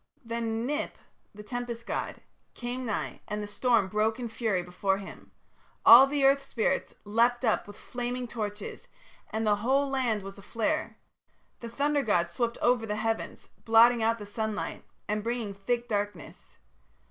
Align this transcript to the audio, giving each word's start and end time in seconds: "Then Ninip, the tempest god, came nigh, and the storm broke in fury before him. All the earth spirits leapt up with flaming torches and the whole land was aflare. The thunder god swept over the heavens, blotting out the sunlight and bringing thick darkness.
"Then 0.25 0.65
Ninip, 0.67 0.93
the 1.31 1.43
tempest 1.43 1.85
god, 1.85 2.21
came 2.55 2.87
nigh, 2.87 3.21
and 3.27 3.39
the 3.43 3.45
storm 3.45 3.87
broke 3.87 4.17
in 4.19 4.29
fury 4.29 4.63
before 4.63 4.97
him. 4.97 5.31
All 5.85 6.07
the 6.07 6.25
earth 6.25 6.43
spirits 6.43 6.95
leapt 7.05 7.45
up 7.45 7.67
with 7.67 7.77
flaming 7.77 8.27
torches 8.27 8.87
and 9.29 9.45
the 9.45 9.57
whole 9.57 9.87
land 9.87 10.23
was 10.23 10.39
aflare. 10.39 10.95
The 11.59 11.69
thunder 11.69 12.01
god 12.01 12.29
swept 12.29 12.57
over 12.63 12.87
the 12.87 12.95
heavens, 12.95 13.49
blotting 13.63 14.01
out 14.01 14.17
the 14.17 14.25
sunlight 14.25 14.83
and 15.07 15.21
bringing 15.23 15.53
thick 15.53 15.87
darkness. 15.87 16.57